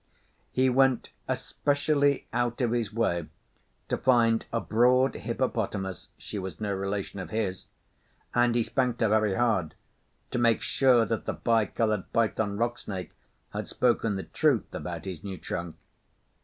[0.51, 3.27] He went especially out of his way
[3.87, 7.67] to find a broad Hippopotamus (she was no relation of his),
[8.33, 9.75] and he spanked her very hard,
[10.31, 13.11] to make sure that the Bi Coloured Python Rock Snake
[13.53, 15.75] had spoken the truth about his new trunk.